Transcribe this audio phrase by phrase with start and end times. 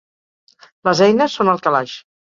[0.89, 1.99] Les eines són al calaix.